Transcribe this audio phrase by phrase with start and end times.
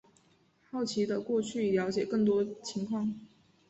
[0.71, 3.13] 好奇的过去了解更多情况